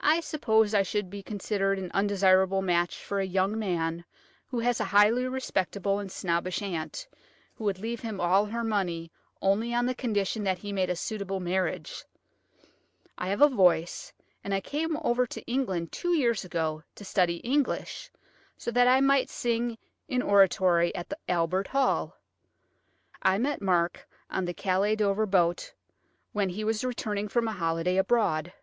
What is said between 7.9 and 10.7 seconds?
him all her money only on the condition that